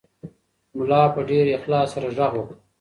ملا 0.77 1.01
په 1.13 1.19
ډېر 1.29 1.45
اخلاص 1.57 1.87
سره 1.93 2.07
غږ 2.17 2.31
وکړ. 2.37 2.53